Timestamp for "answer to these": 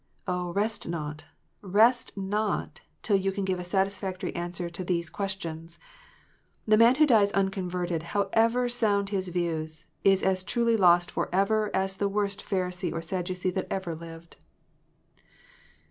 4.35-5.11